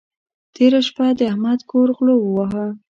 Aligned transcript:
تېره 0.55 0.79
شپه 0.87 1.05
د 1.19 1.21
احمد 1.31 1.59
کور 1.71 1.87
غلو 1.97 2.15
وواهه. 2.21 2.65